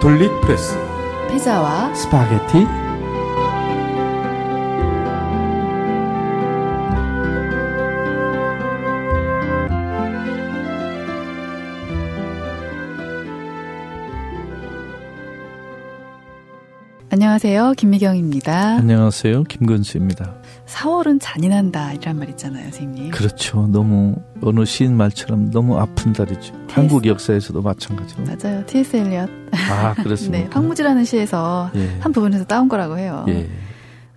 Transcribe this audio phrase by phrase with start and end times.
[0.00, 0.76] 돌릭 프레스
[1.28, 2.66] 피자와 스파게티
[17.10, 17.72] 안녕하세요.
[17.76, 18.76] 김미경입니다.
[18.76, 19.42] 안녕하세요.
[19.44, 20.36] 김근수입니다.
[20.68, 23.10] 4월은 잔인한 달이란 말 있잖아요, 선생님.
[23.10, 23.66] 그렇죠.
[23.68, 26.54] 너무 어느 시인 말처럼 너무 아픈 달이죠.
[26.70, 28.24] 한국 역사에서도 마찬가지로.
[28.24, 28.64] 맞아요.
[28.66, 28.96] T.S.
[28.96, 29.28] 엘리엇.
[29.70, 30.38] 아, 그렇습니다.
[30.44, 31.96] 네, 황무지라는 시에서 예.
[32.00, 33.24] 한 부분에서 따온 거라고 해요.
[33.28, 33.48] 예.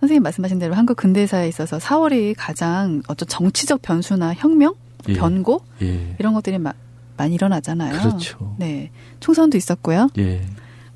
[0.00, 4.74] 선생님 말씀하신 대로 한국 근대사에 있어서 4월이 가장 어떤 정치적 변수나 혁명,
[5.08, 5.14] 예.
[5.14, 6.16] 변고 예.
[6.18, 6.74] 이런 것들이 마-
[7.16, 7.98] 많이 일어나잖아요.
[7.98, 8.54] 그렇죠.
[8.58, 8.90] 네,
[9.20, 10.08] 총선도 있었고요.
[10.18, 10.42] 예.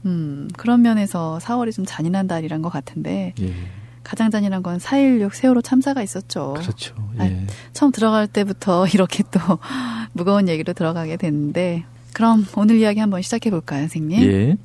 [0.05, 3.53] 음, 그런 면에서 4월이 좀 잔인한 달이란 것 같은데 예.
[4.07, 6.55] 가장 잔인한 건 4.16 세월호 참사가 있었죠.
[6.59, 6.95] 그렇죠.
[7.19, 7.47] 아이, 예.
[7.73, 9.41] 처음 들어갈 때부터 이렇게 또
[10.13, 14.23] 무거운 얘기로 들어가게 됐는데 그럼 오늘 이야기 한번 시작해 볼까요, 선생님?
[14.23, 14.57] 예.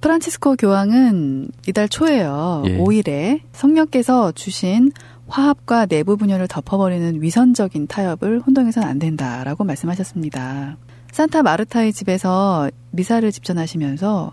[0.00, 2.64] 프란치스코 교황은 이달 초에요.
[2.66, 2.78] 예.
[2.78, 4.92] 5일에 성령께서 주신
[5.32, 10.76] 화합과 내부 분열을 덮어버리는 위선적인 타협을 혼동해서는 안 된다라고 말씀하셨습니다.
[11.10, 14.32] 산타 마르타의 집에서 미사를 집전하시면서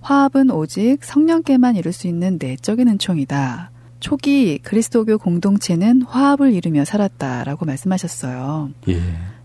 [0.00, 3.72] 화합은 오직 성령께만 이룰 수 있는 내적인 은총이다.
[3.98, 8.70] 초기 그리스도교 공동체는 화합을 이루며 살았다라고 말씀하셨어요.
[8.90, 9.00] 예.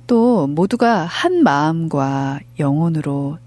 [0.06, 3.40] 또 모두가 한 마음과 영혼으로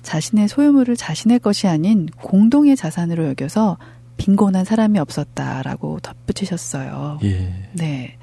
[0.00, 3.76] 자신의 소유물을 자신의 것이 아닌 공동의 자산으로 여겨서
[4.16, 7.18] 빈곤한 사람이 없었다라고 덧붙이셨어요.
[7.24, 7.52] 예.
[7.72, 8.16] 네.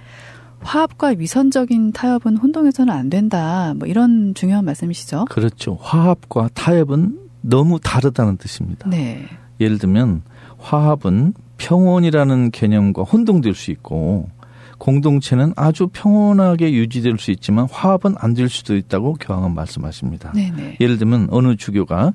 [0.62, 3.74] 화합과 위선적인 타협은 혼동해서는 안 된다.
[3.76, 5.26] 뭐 이런 중요한 말씀이시죠?
[5.26, 5.78] 그렇죠.
[5.82, 8.88] 화합과 타협은 너무 다르다는 뜻입니다.
[8.90, 9.26] 네.
[9.60, 10.22] 예를 들면
[10.60, 14.30] 화합은 평온이라는 개념과 혼동될 수 있고
[14.78, 20.32] 공동체는 아주 평온하게 유지될 수 있지만 화합은 안 될 수도 있다고 교황은 말씀하십니다.
[20.34, 20.78] 네네.
[20.80, 22.14] 예를 들면 어느 주교가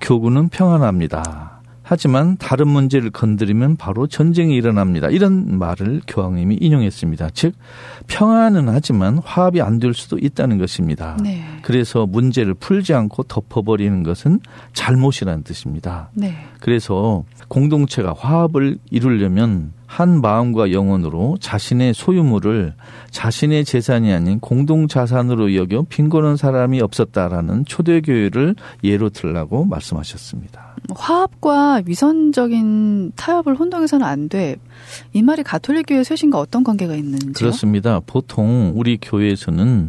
[0.00, 1.57] 교구는 평안합니다.
[1.90, 5.08] 하지만 다른 문제를 건드리면 바로 전쟁이 일어납니다.
[5.08, 7.30] 이런 말을 교황님이 인용했습니다.
[7.32, 7.54] 즉
[8.08, 11.16] 평안은 하지만 화합이 안 될 수도 있다는 것입니다.
[11.22, 11.40] 네.
[11.62, 14.40] 그래서 문제를 풀지 않고 덮어버리는 것은
[14.72, 16.10] 잘못이라는 뜻입니다.
[16.14, 16.34] 네.
[16.60, 22.74] 그래서 공동체가 화합을 이루려면 한 마음과 영혼으로 자신의 소유물을
[23.10, 28.54] 자신의 재산이 아닌 공동 자산으로 여겨 빈곤한 사람이 없었다라는 초대 교회를
[28.84, 30.76] 예로 들라고 말씀하셨습니다.
[30.94, 34.56] 화합과 위선적인 타협을 혼동해서는 안 돼.
[35.14, 37.32] 이 말이 가톨릭 교회 쇄신과 어떤 관계가 있는지요?
[37.32, 38.00] 그렇습니다.
[38.06, 39.88] 보통 우리 교회에서는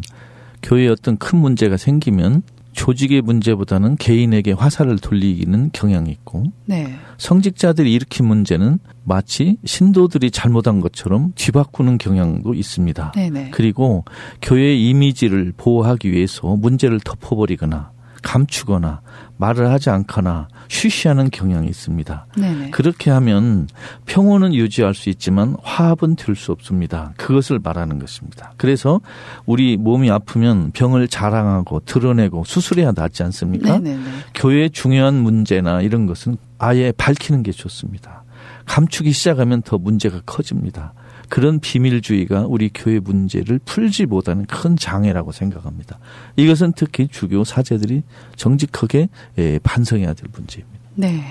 [0.62, 2.42] 교회에 어떤 큰 문제가 생기면
[2.72, 6.94] 조직의 문제보다는 개인에게 화살을 돌리기는 경향이 있고 네.
[7.18, 13.12] 성직자들이 일으킨 문제는 마치 신도들이 잘못한 것처럼 뒤바꾸는 경향도 있습니다.
[13.12, 13.50] 네네.
[13.50, 14.04] 그리고
[14.42, 17.90] 교회의 이미지를 보호하기 위해서 문제를 덮어버리거나
[18.22, 19.00] 감추거나
[19.36, 22.26] 말을 하지 않거나 쉬쉬하는 경향이 있습니다.
[22.36, 22.70] 네네.
[22.70, 23.68] 그렇게 하면
[24.06, 27.12] 평온은 유지할 수 있지만 화합은 될 수 없습니다.
[27.16, 28.52] 그것을 말하는 것입니다.
[28.56, 29.00] 그래서
[29.46, 33.78] 우리 몸이 아프면 병을 자랑하고 드러내고 수술해야 낫지 않습니까?
[33.78, 34.04] 네네네.
[34.34, 38.24] 교회의 중요한 문제나 이런 것은 아예 밝히는 게 좋습니다.
[38.66, 40.92] 감추기 시작하면 더 문제가 커집니다.
[41.30, 45.98] 그런 비밀주의가 우리 교회 문제를 풀지 못하는 큰 장애라고 생각합니다.
[46.36, 48.02] 이것은 특히 주교 사제들이
[48.36, 49.08] 정직하게
[49.38, 50.78] 예, 반성해야 될 문제입니다.
[50.96, 51.22] 네.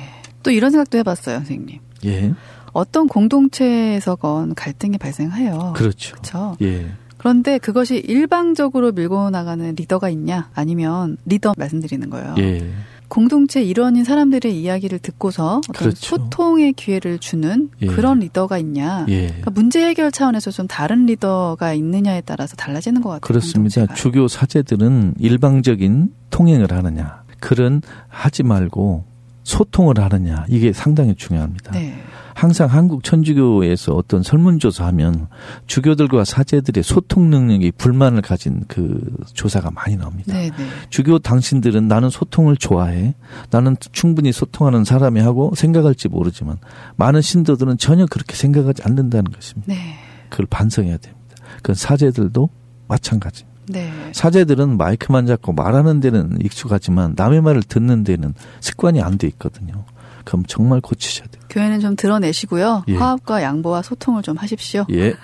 [0.41, 1.79] 또 이런 생각도 해봤어요, 선생님.
[2.05, 2.33] 예,
[2.71, 5.73] 어떤 공동체에서건 갈등이 발생해요.
[5.75, 6.13] 그렇죠.
[6.13, 6.55] 그렇죠.
[6.61, 12.35] 예, 그런데 그것이 일방적으로 밀고 나가는 리더가 있냐, 아니면 리더 말씀드리는 거예요.
[12.37, 12.71] 예,
[13.09, 15.97] 공동체 일원인 사람들의 이야기를 듣고서 어떤 그렇죠.
[15.99, 17.87] 소통의 기회를 주는 예.
[17.87, 19.05] 그런 리더가 있냐.
[19.09, 19.27] 예.
[19.27, 23.21] 그러니까 문제 해결 차원에서 좀 다른 리더가 있느냐에 따라서 달라지는 것 같아요.
[23.21, 23.81] 그렇습니다.
[23.81, 23.93] 공동체가.
[23.95, 29.03] 주교 사제들은 일방적인 통행을 하느냐, 그런 하지 말고
[29.43, 31.71] 소통을 하느냐, 이게 상당히 중요합니다.
[31.71, 31.95] 네.
[32.39, 35.27] 항상 한국 천주교에서 어떤 설문조사 하면
[35.67, 39.01] 주교들과 사제들의 소통 능력이 불만을 가진 그
[39.33, 40.31] 조사가 많이 나옵니다.
[40.33, 40.65] 네, 네.
[40.89, 43.13] 주교 당신들은 나는 소통을 좋아해.
[43.49, 46.55] 나는 충분히 소통하는 사람이 하고 생각할지 모르지만
[46.95, 49.73] 많은 신도들은 전혀 그렇게 생각하지 않는다는 것입니다.
[49.73, 49.95] 네.
[50.29, 51.35] 그걸 반성해야 됩니다.
[51.61, 52.47] 그 사제들도
[52.87, 53.43] 마찬가지.
[53.67, 53.91] 네.
[54.13, 59.83] 사제들은 마이크만 잡고 말하는 데는 익숙하지만 남의 말을 듣는 데는 습관이 안 돼 있거든요.
[60.25, 61.43] 그럼 정말 고치셔야 돼요.
[61.49, 62.83] 교회는 좀 드러내시고요.
[62.87, 62.95] 예.
[62.95, 64.85] 화합과 양보와 소통을 좀 하십시오.
[64.91, 65.15] 예.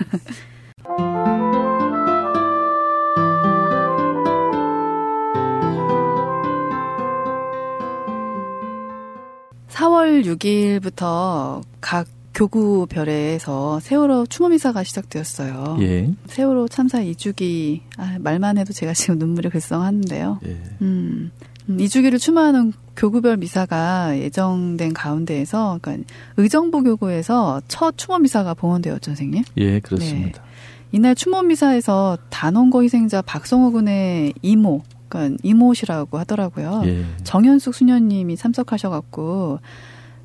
[9.70, 15.78] 4월 6일부터 각 교구별에서 세월호 추모미사가 시작되었어요.
[15.82, 16.14] 예.
[16.28, 20.40] 세월호 참사 2주기 아, 말만 해도 제가 지금 눈물이 글썽하는데요.
[20.46, 20.62] 예.
[20.82, 21.32] 음,
[21.70, 26.08] 2주기를 추모하는 교구별 미사가 예정된 가운데에서 그러니까
[26.38, 29.44] 의정부 교구에서 첫 추모 미사가 봉헌되었죠, 선생님.
[29.58, 30.42] 예, 그렇습니다.
[30.42, 30.46] 네.
[30.92, 36.84] 이날 추모 미사에서 단원고 희생자 박성호 군의 이모, 그러니까 이모시라고 하더라고요.
[36.86, 37.06] 예.
[37.24, 39.60] 정현숙 수녀님이 참석하셔갖고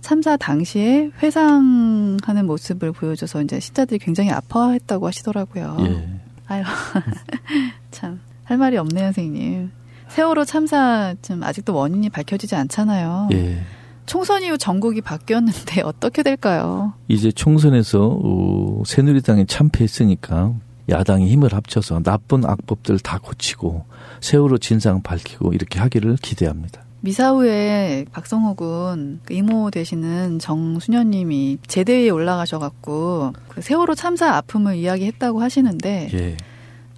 [0.01, 5.77] 참사 당시에 회상하는 모습을 보여줘서 이제 신자들이 굉장히 아파했다고 하시더라고요.
[5.81, 6.21] 예.
[6.47, 6.63] 아유,
[7.91, 9.71] 참, 할 말이 없네요, 선생님.
[10.11, 13.29] 세월호 참사 좀 아직도 원인이 밝혀지지 않잖아요.
[13.33, 13.63] 예.
[14.07, 16.95] 총선 이후 전국이 바뀌었는데 어떻게 될까요?
[17.07, 20.53] 이제 총선에서 어, 새누리당이 참패했으니까
[20.89, 23.85] 야당이 힘을 합쳐서 나쁜 악법들 다 고치고
[24.21, 26.83] 세월호 진상 밝히고 이렇게 하기를 기대합니다.
[27.03, 36.11] 미사 후에 박성호 군그 이모 되시는 정수녀님이 제대위에 올라가셔갖고 그 세월호 참사 아픔을 이야기했다고 하시는데
[36.13, 36.37] 예.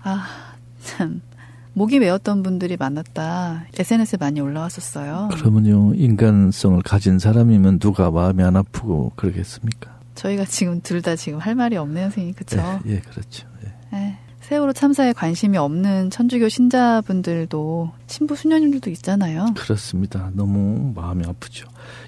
[0.03, 1.21] 아참
[1.75, 3.67] 목이 메었던 분들이 많았다.
[3.79, 5.31] SNS에 많이 올라왔었어요.
[5.33, 9.91] 그러면요 인간성을 가진 사람이면 누가 마음이 안 아프고 그러겠습니까?
[10.15, 12.35] 저희가 지금 둘 다 지금 할 말이 없네요, 선생님.
[12.35, 12.81] 그렇죠?
[12.87, 13.49] 예, 예 그렇죠.
[13.65, 13.97] 예.
[13.97, 14.19] 예.
[14.43, 19.47] 세월호 참사에 관심이 없는 천주교 신자분들도 신부 수녀님들도 있잖아요.
[19.57, 20.31] 그렇습니다.
[20.35, 21.67] 너무 마음이 아프죠.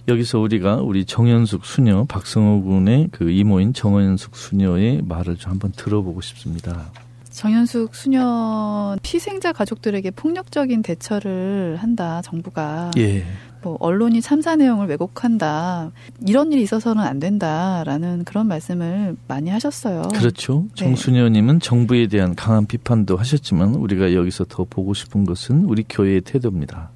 [0.09, 6.21] 여기서 우리가 우리 정현숙 수녀 박성호 군의 그 이모인 정현숙 수녀의 말을 좀 한번 들어보고
[6.21, 6.91] 싶습니다.
[7.35, 13.25] 정현숙 수녀 피생자 가족들에게 폭력적인 대처를 한다 정부가 예.
[13.61, 15.91] 뭐 언론이 참사 내용을 왜곡한다
[16.29, 20.03] 이런 일이 있어서는 안 된다라는 그런 말씀을 많이 하셨어요.
[20.15, 20.67] 그렇죠.
[20.77, 20.85] 네.
[20.85, 26.91] 정수녀님은 정부에 대한 강한 비판도 하셨지만 우리가 여기서 더 보고 싶은 것은 우리 교회의 태도입니다.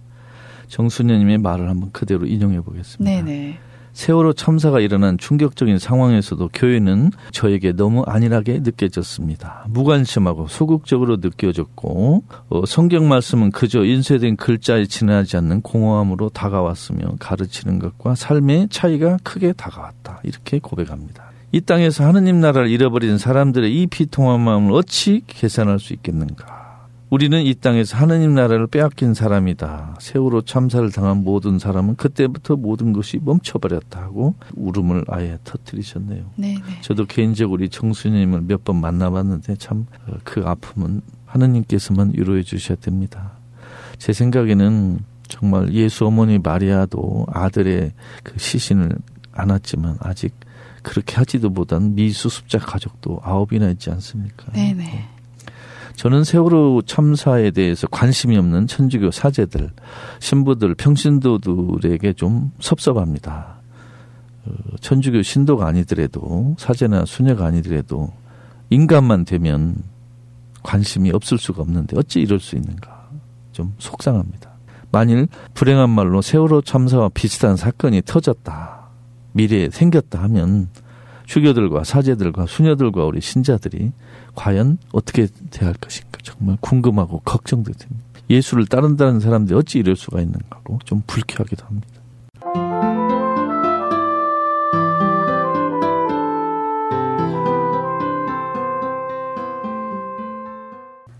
[0.68, 3.10] 정수녀님의 말을 한번 그대로 인용해 보겠습니다.
[3.10, 3.58] 네네.
[3.92, 9.64] 세월호 참사가 일어난 충격적인 상황에서도 교회는 저에게 너무 안일하게 느껴졌습니다.
[9.68, 18.14] 무관심하고 소극적으로 느껴졌고 어, 성경 말씀은 그저 인쇄된 글자에 지나지 않는 공허함으로 다가왔으며 가르치는 것과
[18.14, 20.20] 삶의 차이가 크게 다가왔다.
[20.24, 21.28] 이렇게 고백합니다.
[21.50, 26.57] 이 땅에서 하느님 나라를 잃어버린 사람들의 이 비통한 마음을 어찌 계산할 수 있겠는가?
[27.10, 29.96] 우리는 이 땅에서 하느님 나라를 빼앗긴 사람이다.
[29.98, 36.24] 세월호 참사를 당한 모든 사람은 그때부터 모든 것이 멈춰버렸다 고 울음을 아예 터뜨리셨네요.
[36.36, 36.80] 네, 네.
[36.82, 43.32] 저도 개인적으로 우리 정수님을 몇 번 만나봤는데 참그 어, 아픔은 하느님께서만 위로해 주셔야 됩니다.
[43.96, 48.90] 제 생각에는 정말 예수 어머니 마리아도 아들의 그 시신을
[49.32, 50.34] 안았지만 아직
[50.82, 54.52] 그렇게 하지도 못한 미수습자 가족도 아홉이나 있지 않습니까?
[54.52, 55.08] 네네.
[55.98, 56.02] 네.
[56.02, 59.70] 저는 세월호 참사에 대해서 관심이 없는 천주교 사제들,
[60.20, 63.56] 신부들, 평신도들에게 좀 섭섭합니다.
[64.46, 64.50] 어,
[64.80, 68.12] 천주교 신도가 아니더라도 사제나 수녀가 아니더라도
[68.70, 69.76] 인간만 되면
[70.62, 73.08] 관심이 없을 수가 없는데 어찌 이럴 수 있는가
[73.50, 74.50] 좀 속상합니다.
[74.92, 78.88] 만일 불행한 말로 세월호 참사와 비슷한 사건이 터졌다
[79.32, 80.68] 미래에 생겼다 하면
[81.26, 83.92] 휴교들과 사제들과 수녀들과 우리 신자들이
[84.38, 88.06] 과연 어떻게 대할 것인가 정말 궁금하고 걱정도 됩니다.
[88.30, 91.88] 예수를 따른다는 사람들이 어찌 이럴 수가 있는가고 좀 불쾌하기도 합니다.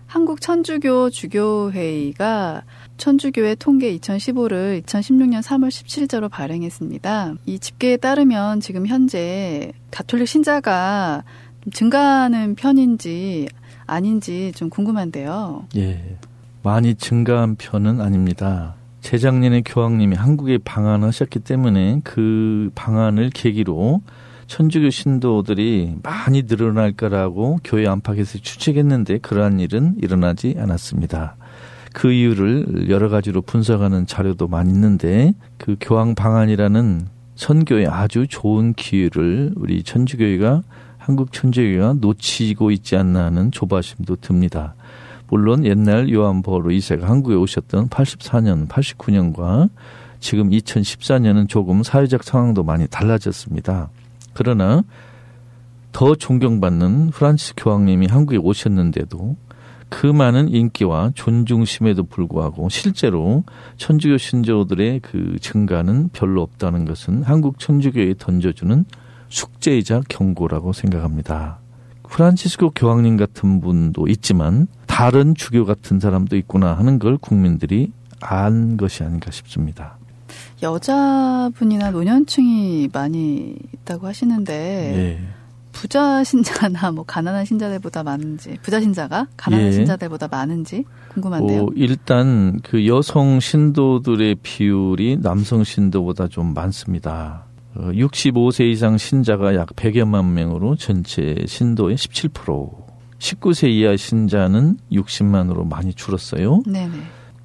[0.07, 2.63] 한국 천주교 주교회의가
[2.97, 7.35] 천주교회 통계 2015를 2016년 3월 17일자로 발행했습니다.
[7.45, 11.23] 이 집계에 따르면 지금 현재 가톨릭 신자가
[11.71, 13.47] 증가하는 편인지
[13.85, 15.65] 아닌지 좀 궁금한데요.
[15.75, 16.17] 예.
[16.63, 18.75] 많이 증가한 편은 아닙니다.
[19.01, 24.01] 재작년에 교황님이 한국에 방한하셨기 때문에 그 방한을 계기로
[24.47, 31.35] 천주교 신도들이 많이 늘어날 거라고 교회 안팎에서 추측했는데 그러한 일은 일어나지 않았습니다.
[31.93, 39.53] 그 이유를 여러 가지로 분석하는 자료도 많이 있는데 그 교황 방한이라는 선교에 아주 좋은 기회를
[39.55, 40.63] 우리 천주교회가
[40.99, 44.75] 한국 천주교가 놓치고 있지 않나 하는 조바심도 듭니다.
[45.29, 49.69] 물론 옛날 요한 보로 2세가 한국에 오셨던 84년, 89년과
[50.19, 53.89] 지금 2014년은 조금 사회적 상황도 많이 달라졌습니다.
[54.33, 54.83] 그러나
[55.91, 59.35] 더 존경받는 프란치스 교황님이 한국에 오셨는데도
[59.89, 63.43] 그 많은 인기와 존중심에도 불구하고 실제로
[63.77, 68.85] 천주교 신조들의 그 증가는 별로 없다는 것은 한국 천주교에 던져주는
[69.29, 71.59] 숙제이자 경고라고 생각합니다.
[72.09, 79.03] 프란치스코 교황님 같은 분도 있지만 다른 주교 같은 사람도 있구나 하는 걸 국민들이 안 것이
[79.03, 79.97] 아닌가 싶습니다.
[80.61, 84.53] 여자분이나 노년층이 많이 있다고 하시는데
[84.95, 85.19] 예.
[85.71, 89.71] 부자 신자나 뭐 가난한 신자들보다 많은지 부자 신자가 가난한 예.
[89.71, 90.83] 신자들보다 많은지
[91.13, 91.63] 궁금한데요.
[91.63, 97.45] 어, 일단 그 여성 신도들의 비율이 남성 신도보다 좀 많습니다.
[97.91, 102.89] 65세 어, 이상 신자가 약 100여만 명으로 전체 신도의 17%.
[103.19, 106.61] 19세 이하 신자는 60만으로 많이 줄었어요.
[106.65, 106.93] 네네.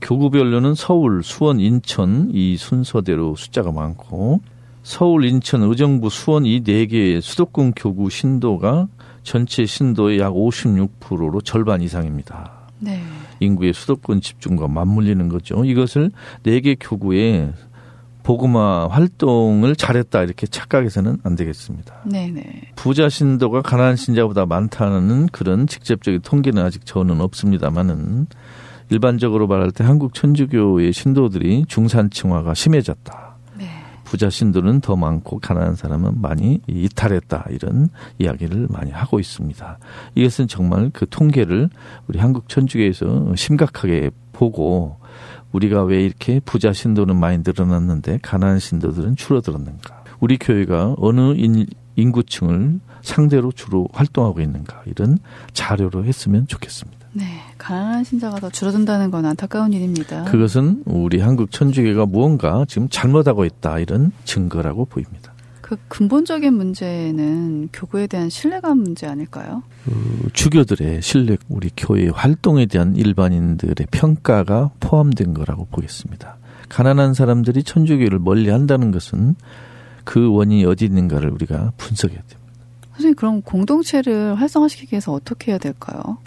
[0.01, 4.41] 교구별로는 서울, 수원, 인천 이 순서대로 숫자가 많고
[4.83, 8.87] 서울, 인천, 의정부, 수원 이 네 개의 수도권 교구 신도가
[9.23, 12.53] 전체 신도의 약 56%로 절반 이상입니다.
[12.81, 13.03] 네.
[13.41, 15.65] 인구의 수도권 집중과 맞물리는 거죠.
[15.65, 16.11] 이것을
[16.43, 17.51] 네 개 교구에
[18.25, 21.95] 보그마 활동을 잘했다 이렇게 착각해서는 안 되겠습니다.
[22.11, 22.73] 네네.
[22.75, 28.27] 부자 신도가 가난한 신자보다 많다는 그런 직접적인 통계는 아직 저는 없습니다만은
[28.91, 33.37] 일반적으로 말할 때 한국 천주교의 신도들이 중산층화가 심해졌다.
[33.59, 33.69] 네.
[34.05, 39.79] 부자 신도는 더 많고 가난한 사람은 많이 이탈했다 이런 이야기를 많이 하고 있습니다.
[40.15, 41.69] 이것은 정말 그 통계를
[42.09, 44.99] 우리 한국 천주교에서 심각하게 보고
[45.53, 50.05] 우리가 왜 이렇게 부자 신도는 많이 늘어났는데 가난한 신도들은 줄어들었는가?
[50.21, 54.83] 우리 교회가 어느 인, 인구층을 상대로 주로 활동하고 있는가?
[54.87, 55.19] 이런
[55.53, 57.07] 자료로 했으면 좋겠습니다.
[57.13, 57.25] 네.
[57.59, 60.25] 가난한 신자가 더 줄어든다는 건 안타까운 일입니다.
[60.25, 63.79] 그것은 우리 한국 천주교가 무언가 지금 잘못하고 있다.
[63.79, 65.24] 이런 증거라고 보입니다.
[65.65, 69.63] 그 근본적인 문제는 교구에 대한 신뢰감 문제 아닐까요?
[69.87, 76.37] 그 주교들의 신뢰, 우리 교회 활동에 대한 일반인들의 평가가 포함된 거라고 보겠습니다.
[76.69, 79.37] 가난한 사람들이 천주교를 멀리 한다는 것은
[80.05, 82.41] 그 원인이 어디 있는가를 우리가 분석해야 됩니다.
[82.93, 86.19] 선생님, 그럼 공동체를 활성화시키기 위해서 어떻게 해야 될까요?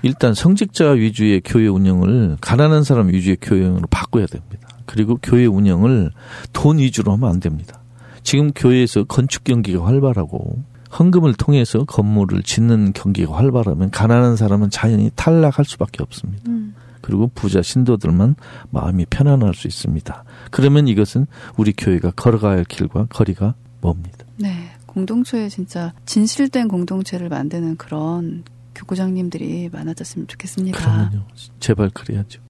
[0.00, 4.68] 일단 성직자 위주의 교회 운영을 가난한 사람 위주의 교회 운영으로 바꿔야 됩니다.
[4.86, 6.12] 그리고 교회 운영을
[6.54, 7.82] 돈 위주로 하면 안 됩니다.
[8.26, 10.60] 지금 교회에서 건축 경기가 활발하고
[10.98, 16.42] 헌금을 통해서 건물을 짓는 경기가 활발하면 가난한 사람은 자연히 탈락할 수밖에 없습니다.
[16.48, 16.74] 음.
[17.02, 18.34] 그리고 부자 신도들만
[18.70, 20.24] 마음이 편안할 수 있습니다.
[20.50, 24.26] 그러면 이것은 우리 교회가 걸어가야 할 길과 거리가 멉니다.
[24.38, 24.70] 네.
[24.86, 28.42] 공동체에 진짜 진실된 공동체를 만드는 그런
[28.74, 30.76] 교구장님들이 많아졌으면 좋겠습니다.
[30.76, 31.26] 그럼요.
[31.60, 32.40] 제발 그래야죠.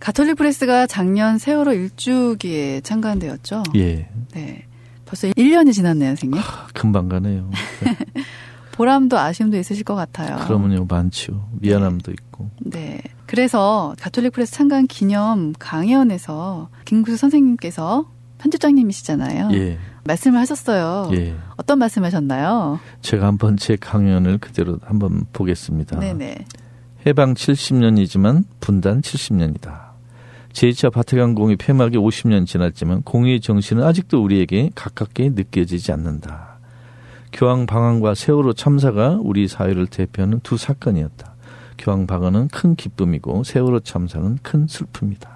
[0.00, 3.62] 가톨릭 프레스가 작년 세월호 일주기에 창간되었죠.
[3.76, 4.08] 예.
[4.32, 4.64] 네.
[5.04, 6.40] 벌써 1년이 지났네요, 선생님.
[6.40, 7.50] 하, 금방 가네요.
[8.72, 10.38] 보람도 아쉬움도 있으실 것 같아요.
[10.46, 11.46] 그러면요, 많죠.
[11.60, 12.16] 미안함도 네.
[12.18, 12.50] 있고.
[12.60, 13.00] 네.
[13.26, 19.50] 그래서 가톨릭 프레스 창간 기념 강연에서 김근수 선생님께서 편집장님이시잖아요.
[19.52, 19.78] 예.
[20.04, 21.10] 말씀을 하셨어요.
[21.12, 21.36] 예.
[21.56, 22.80] 어떤 말씀 하셨나요?
[23.02, 25.98] 제가 한번 제 강연을 그대로 한번 보겠습니다.
[25.98, 26.46] 네네.
[27.06, 29.89] 해방 70년이지만 분단 70년이다.
[30.52, 36.58] 제2차 바티칸 공의 폐막이 50년 지났지만 공의의 정신은 아직도 우리에게 가깝게 느껴지지 않는다.
[37.32, 41.34] 교황 방한과 세월호 참사가 우리 사회를 대표하는 두 사건이었다.
[41.78, 45.30] 교황 방한은 큰 기쁨이고 세월호 참사는 큰 슬픔이다.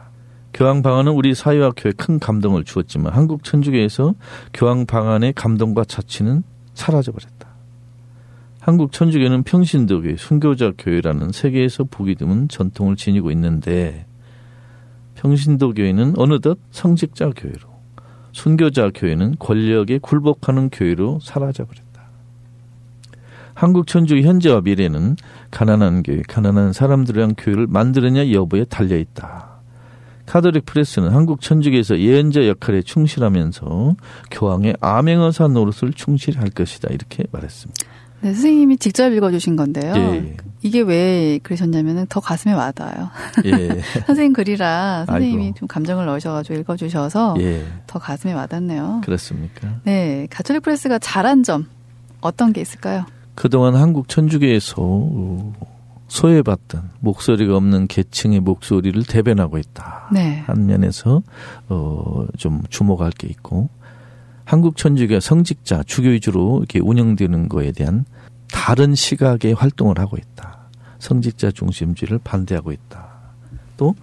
[0.52, 4.14] 교황 방한은 우리 사회와 교회에 큰 감동을 주었지만 한국 천주교에서
[4.52, 6.44] 교황 방한의 감동과 자취는
[6.74, 7.48] 사라져버렸다.
[8.60, 14.06] 한국 천주교는 평신도교회, 순교자 교회라는 세계에서 보기 드문 전통을 지니고 있는데
[15.24, 17.60] 평신도 교회는 어느덧 성직자 교회로,
[18.32, 21.84] 순교자 교회는 권력에 굴복하는 교회로 사라져 버렸다.
[23.54, 25.16] 한국 천주교 현재와 미래는
[25.50, 29.60] 가난한 교회, 가난한 사람들을 위한 교회를 만들느냐 여부에 달려 있다.
[30.26, 33.96] 카톨릭 프레스는 한국 천주교에서 예언자 역할에 충실하면서
[34.30, 37.82] 교황의 암행어사 노릇을 충실히 할 것이다 이렇게 말했습니다.
[38.24, 39.92] 네, 선생님이 직접 읽어주신 건데요.
[39.96, 40.36] 예.
[40.62, 43.10] 이게 왜 그러셨냐면은 더 가슴에 와닿아요.
[43.44, 43.68] 예.
[44.06, 45.54] 선생님 글이라 선생님이 아이고.
[45.58, 47.62] 좀 감정을 넣으셔가지고 읽어주셔서 예.
[47.86, 49.02] 더 가슴에 와닿네요.
[49.04, 49.80] 그렇습니까?
[49.84, 51.66] 네, 가톨릭 프레스가 잘한 점
[52.22, 53.04] 어떤 게 있을까요?
[53.34, 55.52] 그동안 한국 천주교에서
[56.08, 60.08] 소외받던 목소리가 없는 계층의 목소리를 대변하고 있다.
[60.12, 60.42] 네.
[60.46, 61.22] 한 면에서
[61.68, 63.68] 어 좀 주목할 게 있고
[64.44, 68.04] 한국 천주교가 성직자 주교 위주로 이렇게 운영되는 거에 대한
[68.54, 70.68] 다른 시각의 활동을 하고 있다.
[71.00, 73.08] 성직자 중심주의를 반대하고 있다.
[73.76, 73.96] 또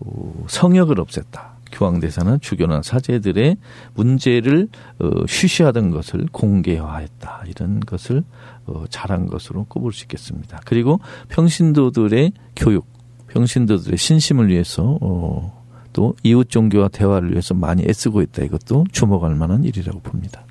[0.00, 1.52] 어, 성역을 없앴다.
[1.70, 3.56] 교황대사나 주교나 사제들의
[3.94, 4.68] 문제를
[4.98, 7.44] 어, 쉬쉬하던 것을 공개화했다.
[7.46, 8.24] 이런 것을
[8.66, 10.60] 어, 잘한 것으로 꼽을 수 있겠습니다.
[10.66, 12.86] 그리고 평신도들의 교육,
[13.28, 14.98] 평신도들의 신심을 위해서
[15.92, 18.42] 또 이웃 종교와 대화를 위해서 많이 애쓰고 있다.
[18.42, 20.44] 이것도 주목할 만한 일이라고 봅니다.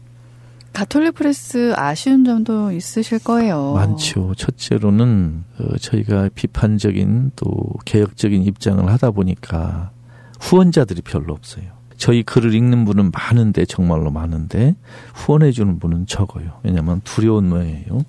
[0.74, 3.74] 가톨릭 프레스 아쉬운 점도 있으실 거예요.
[3.74, 4.34] 많죠.
[4.36, 7.48] 첫째로는 어, 저희가 비판적인 또
[7.86, 9.92] 개혁적인 입장을 하다 보니까
[10.40, 11.66] 후원자들이 별로 없어요.
[11.98, 14.76] 저희 글을 읽는 분은 많은데 정말로 많은데
[15.14, 16.60] 후원해 주는 분은 적어요.
[16.64, 18.04] 왜냐하면 두려운 모양이에요.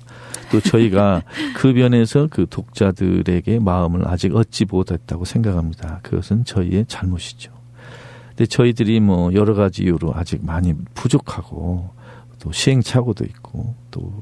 [0.51, 1.23] 또 저희가
[1.57, 6.01] 그 면에서 그 독자들에게 마음을 아직 얻지 못했다고 생각합니다.
[6.03, 7.53] 그것은 저희의 잘못이죠.
[8.31, 11.91] 근데 저희들이 뭐 여러 가지 이유로 아직 많이 부족하고
[12.43, 14.13] 또 시행착오도 있고 또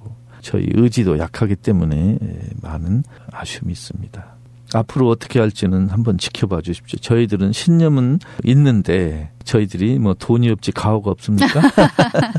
[0.42, 2.18] 저희 의지도 약하기 때문에
[2.60, 4.36] 많은 아쉬움이 있습니다.
[4.74, 6.98] 앞으로 어떻게 할지는 한번 지켜봐 주십시오.
[7.00, 11.62] 저희들은 신념은 있는데 저희들이 뭐 돈이 없지 가오가 없습니까?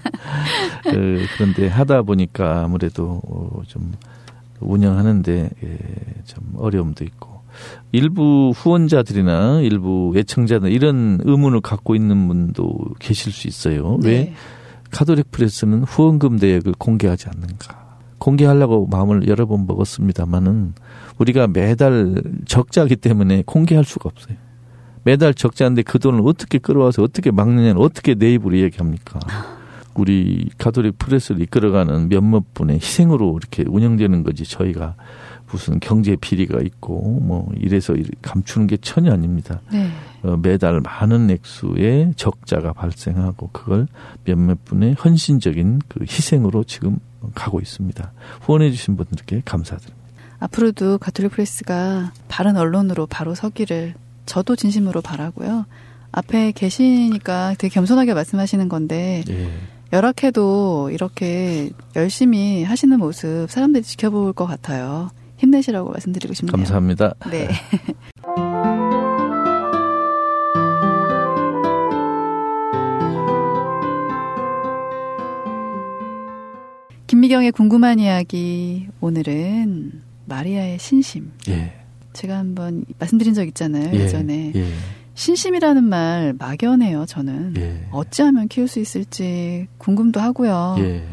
[0.85, 3.21] 그, 그런데 하다 보니까 아무래도
[3.67, 3.91] 좀
[4.59, 5.77] 운영하는데 예,
[6.25, 7.41] 좀 어려움도 있고
[7.91, 13.97] 일부 후원자들이나 일부 애청자들 이런 의문을 갖고 있는 분도 계실 수 있어요.
[14.01, 14.09] 네.
[14.09, 14.33] 왜
[14.91, 17.81] 카톨릭 프레스는 후원금 대액을 공개하지 않는가?
[18.17, 20.73] 공개하려고 마음을 여러 번 먹었습니다만은
[21.17, 24.37] 우리가 매달 적자기 때문에 공개할 수가 없어요.
[25.03, 29.19] 매달 적자인데 그 돈을 어떻게 끌어와서 어떻게 막느냐는 어떻게 내 입으로 얘기합니까?
[29.95, 34.95] 우리 가톨릭 프레스를 이끌어가는 몇몇 분의 희생으로 이렇게 운영되는 거지 저희가
[35.51, 39.61] 무슨 경제 비리가 있고 뭐 이래서 감추는 게 전혀 아닙니다.
[39.71, 39.89] 네.
[40.23, 43.87] 어, 매달 많은 액수의 적자가 발생하고 그걸
[44.23, 46.99] 몇몇 분의 헌신적인 그 희생으로 지금
[47.35, 48.11] 가고 있습니다.
[48.41, 50.01] 후원해 주신 분들께 감사드립니다.
[50.39, 53.93] 앞으로도 가톨릭 프레스가 바른 언론으로 바로 서기를
[54.25, 55.65] 저도 진심으로 바라고요.
[56.11, 59.49] 앞에 계시니까 되게 겸손하게 말씀하시는 건데 네.
[59.93, 65.09] 열악해도 이렇게 열심히 하시는 모습 사람들이 지켜볼 것 같아요.
[65.41, 66.51] 힘내시라고 말씀드리고 싶네요.
[66.51, 67.15] 감사합니다.
[67.29, 67.49] 네.
[77.07, 81.31] 김미경의 궁금한 이야기 오늘은 마리아의 신심.
[81.49, 81.73] 예.
[82.13, 83.91] 제가 한번 말씀드린 적 있잖아요.
[83.93, 84.07] 예.
[84.07, 84.71] 전에 예.
[85.15, 87.05] 신심이라는 말 막연해요.
[87.07, 87.87] 저는 예.
[87.91, 90.77] 어찌하면 키울 수 있을지 궁금도 하고요.
[90.79, 91.03] 예.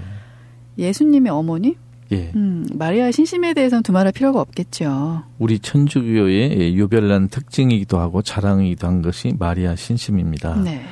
[0.79, 1.77] 예수님의 어머니
[2.13, 2.33] 예.
[2.35, 5.25] 음, 마리아의 신심에 대해서는 두말할 필요가 없겠죠.
[5.39, 10.57] 우리 천주교의 유별난 특징이기도 하고 자랑이기도 한 것이 마리아 신심입니다.
[10.63, 10.83] 네.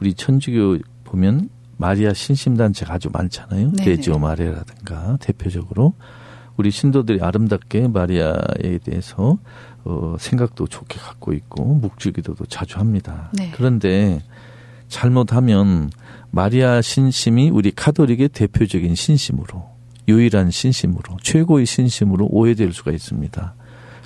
[0.00, 3.72] 우리 천주교 보면 마리아 신심 단체가 아주 많잖아요.
[3.84, 5.94] 레지오 마리아라든가 대표적으로
[6.56, 9.38] 우리 신도들이 아름답게 마리아에 대해서
[9.84, 13.30] 어, 생각도 좋게 갖고 있고 묵주기도도 자주 합니다.
[13.34, 13.50] 네.
[13.54, 14.20] 그런데
[14.88, 15.90] 잘못하면
[16.30, 19.73] 마리아 신심이 우리 카톨릭의 대표적인 신심으로
[20.08, 23.54] 유일한 신심으로 최고의 신심으로 오해될 수가 있습니다.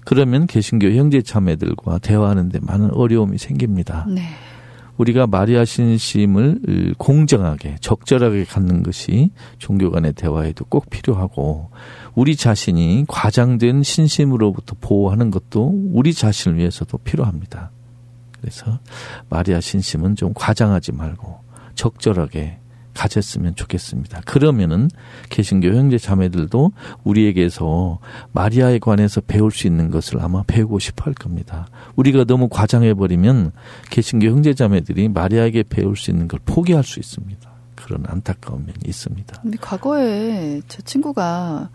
[0.05, 4.07] 그러면 개신교 형제 자매들과 대화하는데 많은 어려움이 생깁니다.
[4.09, 4.23] 네.
[4.97, 11.71] 우리가 마리아 신심을 공정하게 적절하게 갖는 것이 종교 간의 대화에도 꼭 필요하고
[12.15, 17.71] 우리 자신이 과장된 신심으로부터 보호하는 것도 우리 자신을 위해서도 필요합니다.
[18.41, 18.81] 그래서
[19.29, 21.39] 마리아 신심은 좀 과장하지 말고
[21.75, 22.58] 적절하게
[22.99, 24.23] 가졌으면 좋겠습니다.
[24.27, 24.89] 그러면은
[25.31, 26.73] 개신교 형제 자매들도
[27.05, 28.01] 우리에게서
[28.33, 31.69] 마리아에 관해서 배울 수 있는 것을 아마 배우고 싶어 할 겁니다.
[31.95, 33.53] 우리가 너무 과장해 버리면
[33.91, 37.49] 개신교 형제 자매들이 마리아에게 배울 수 있는 걸 포기할 수 있습니다.
[37.77, 39.43] 그런 안타까운 면이 있습니다.
[39.43, 41.71] 근데 과거에 제 친구가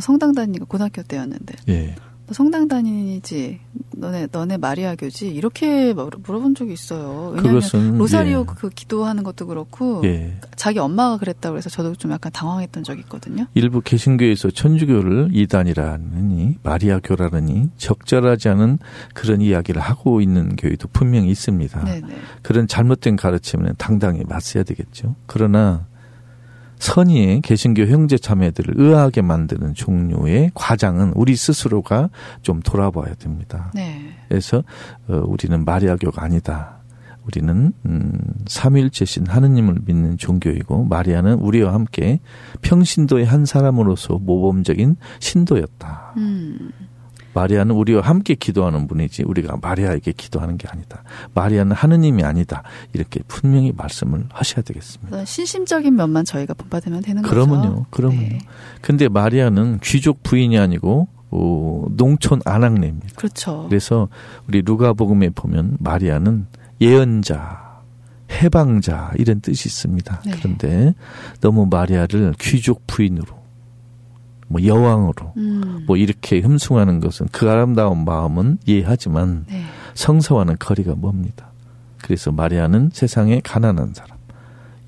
[0.00, 1.94] 성당 다니가 고등학교 때였는데 예.
[2.26, 3.60] 너 성당 다니지
[3.96, 7.32] 너네 너네 마리아 교지 이렇게 물어본 적이 있어요.
[7.34, 8.44] 왜냐하면 그것은, 로사리오 예.
[8.56, 10.38] 그 기도하는 것도 그렇고 예.
[10.56, 13.46] 자기 엄마가 그랬다고 해서 저도 좀 약간 당황했던 적이 있거든요.
[13.54, 18.78] 일부 개신교에서 천주교를 이단이라느니 마리아 교라느니 적절하지 않은
[19.14, 21.84] 그런 이야기를 하고 있는 교회도 분명히 있습니다.
[21.84, 22.16] 네네.
[22.42, 25.14] 그런 잘못된 가르침은 당당히 맞서야 되겠죠.
[25.26, 25.86] 그러나
[26.78, 32.10] 선의의 개신교 형제 자매들을 의아하게 만드는 종류의 과장은 우리 스스로가
[32.42, 33.70] 좀 돌아봐야 됩니다.
[33.74, 34.12] 네.
[34.28, 34.62] 그래서
[35.08, 36.76] 어, 우리는 마리아교가 아니다.
[37.26, 38.12] 우리는 음,
[38.46, 42.20] 삼일체신 하느님을 믿는 종교이고 마리아는 우리와 함께
[42.62, 46.14] 평신도의 한 사람으로서 모범적인 신도였다.
[46.18, 46.70] 음.
[47.36, 51.02] 마리아는 우리와 함께 기도하는 분이지 우리가 마리아에게 기도하는 게 아니다.
[51.34, 52.62] 마리아는 하느님이 아니다.
[52.94, 55.26] 이렇게 분명히 말씀을 하셔야 되겠습니다.
[55.26, 57.86] 신심적인 면만 저희가 본받으면 되는 그러면요, 거죠.
[57.90, 58.20] 그러면요.
[58.20, 58.38] 네.
[58.80, 63.08] 근데 마리아는 귀족 부인이 아니고 어, 농촌 아낙네입니다.
[63.16, 63.66] 그렇죠.
[63.68, 64.08] 그래서
[64.48, 66.46] 우리 루가복음에 보면 마리아는
[66.80, 67.82] 예언자,
[68.30, 70.22] 해방자 이런 뜻이 있습니다.
[70.24, 70.32] 네.
[70.36, 70.94] 그런데
[71.42, 73.26] 너무 마리아를 귀족 부인으로
[74.48, 75.84] 뭐 여왕으로 음.
[75.86, 79.62] 뭐 이렇게 흠숭하는 것은 그 아름다운 마음은 이해하지만 네.
[79.94, 81.50] 성서와는 거리가 멉니다.
[82.02, 84.16] 그래서 마리아는 세상의 가난한 사람,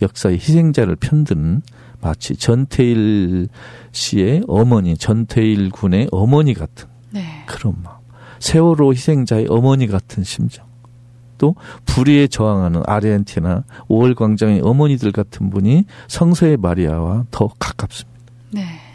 [0.00, 1.62] 역사의 희생자를 편드는
[2.00, 3.48] 마치 전태일
[3.90, 7.44] 씨의 어머니, 전태일 군의 어머니 같은 네.
[7.46, 7.96] 그런 마음.
[8.38, 10.68] 세월호 희생자의 어머니 같은 심정.
[11.38, 11.54] 또
[11.86, 18.18] 불의에 저항하는 아르헨티나 5월 광장의 어머니들 같은 분이 성서의 마리아와 더 가깝습니다.
[18.50, 18.87] 네.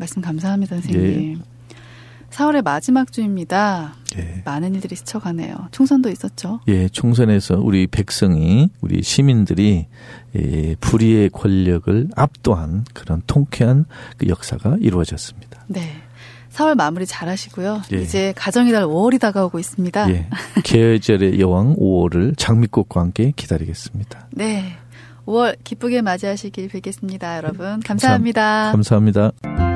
[0.00, 1.38] 말씀 감사합니다, 선생님.
[1.38, 1.50] 예.
[2.30, 3.94] 4월의 마지막 주입니다.
[4.16, 4.42] 예.
[4.44, 5.68] 많은 일들이 스쳐가네요.
[5.72, 6.60] 총선도 있었죠.
[6.68, 9.86] 예, 총선에서 우리 백성이, 우리 시민들이
[10.36, 13.84] 예, 불의의 권력을 압도한 그런 통쾌한
[14.16, 15.64] 그 역사가 이루어졌습니다.
[15.68, 15.82] 네.
[16.50, 17.82] 4월 마무리 잘 하시고요.
[17.92, 18.02] 예.
[18.02, 20.10] 이제 가정의 달 5월이 다가오고 있습니다.
[20.10, 20.28] 예.
[20.64, 24.28] 계절의 여왕 5월을 장미꽃과 함께 기다리겠습니다.
[24.32, 24.76] 네.
[25.26, 27.80] 5월 기쁘게 맞이하시길 빌겠습니다, 여러분.
[27.80, 28.72] 감사합니다.
[28.72, 29.69] 감사합니다.